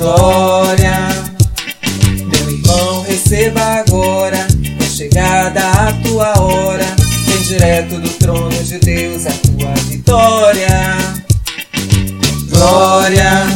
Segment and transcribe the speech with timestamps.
[0.00, 1.08] glória.
[2.32, 4.46] Meu irmão, receba agora,
[4.80, 6.86] é chegada a tua hora,
[7.26, 10.96] vem direto do trono de Deus a tua vitória.
[12.48, 13.46] Glória,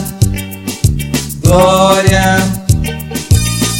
[1.43, 2.37] glória,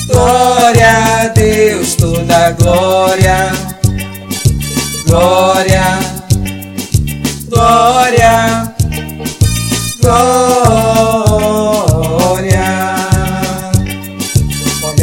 [0.07, 3.53] glória a Deus, toda glória,
[5.07, 5.99] glória,
[7.49, 7.94] glória,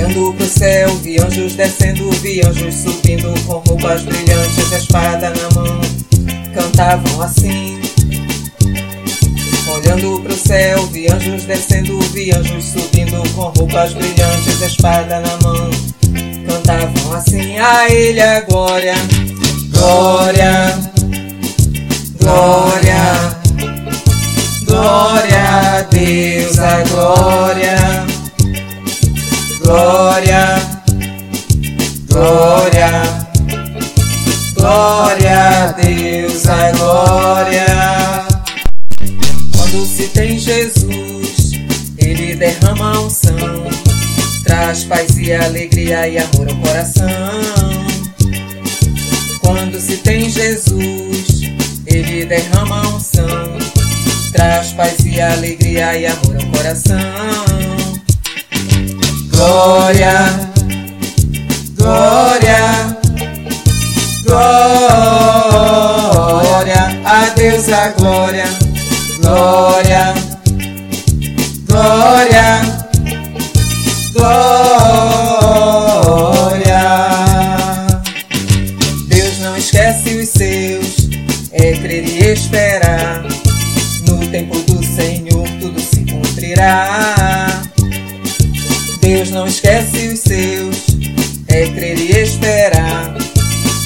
[0.02, 5.80] Olhando pro céu, vi anjos descendo, vi anjos subindo com roupas brilhantes, espada na mão,
[6.56, 7.80] cantavam assim.
[9.72, 15.70] Olhando pro céu, vi anjos descendo, vi anjos subindo com roupas brilhantes, espada na mão.
[16.48, 18.96] Cantavam assim a ele a glória,
[19.70, 20.80] glória,
[22.20, 23.38] glória,
[24.66, 25.44] glória
[25.78, 28.11] a Deus a glória,
[29.64, 30.58] glória,
[32.10, 32.90] glória,
[34.56, 37.66] glória a Deus a glória.
[39.56, 41.52] Quando se tem Jesus,
[41.98, 43.38] Ele derrama unção,
[44.44, 47.06] traz paz e alegria e amor ao coração.
[49.42, 51.42] Quando se tem Jesus,
[51.86, 53.28] Ele derrama unção,
[54.34, 57.51] traz paz e alegria e amor ao coração.
[59.52, 60.16] Glória,
[61.76, 62.98] glória,
[64.24, 65.42] glória
[67.04, 68.46] a Deus a glória.
[69.20, 70.14] Glória,
[91.62, 93.14] é crer e esperar.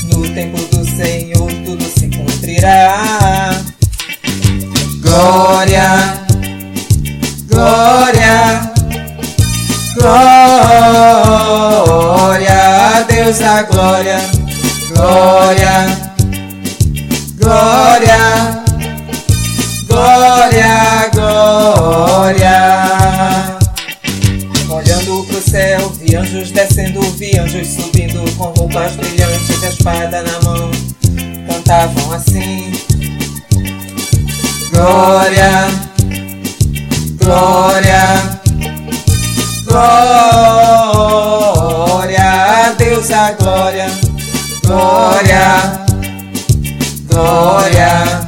[0.10, 3.52] No tempo do Senhor tudo se cumprirá.
[5.02, 6.26] Glória,
[7.50, 8.72] glória,
[9.94, 10.56] glória
[12.96, 14.22] a Deus a glória,
[14.94, 15.45] glória,
[25.50, 30.72] céu, vi anjos descendo, vi anjos subindo com roupas brilhantes, a espada na mão,
[31.48, 32.72] cantavam assim.
[34.72, 35.68] Glória,
[37.18, 38.40] glória,
[39.66, 40.36] glória
[42.66, 43.88] a Deus a glória,
[44.64, 45.86] glória,
[47.08, 48.25] glória,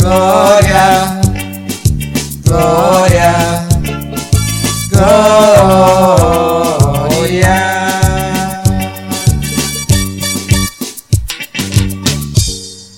[0.00, 1.19] Glória.